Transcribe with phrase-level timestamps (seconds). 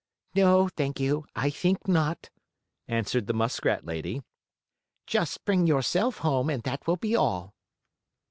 [0.33, 2.31] "No, thank you, I think not,"
[2.87, 4.23] answered the muskrat lady.
[5.05, 7.53] "Just bring yourself home, and that will be all."